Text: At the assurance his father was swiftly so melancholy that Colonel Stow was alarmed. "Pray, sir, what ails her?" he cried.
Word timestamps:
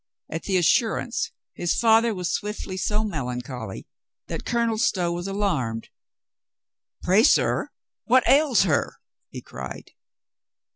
At 0.31 0.45
the 0.45 0.57
assurance 0.57 1.31
his 1.53 1.75
father 1.75 2.11
was 2.15 2.31
swiftly 2.33 2.75
so 2.75 3.03
melancholy 3.03 3.85
that 4.29 4.45
Colonel 4.45 4.79
Stow 4.79 5.11
was 5.11 5.27
alarmed. 5.27 5.89
"Pray, 7.03 7.21
sir, 7.21 7.69
what 8.05 8.27
ails 8.27 8.63
her?" 8.63 8.95
he 9.29 9.43
cried. 9.43 9.91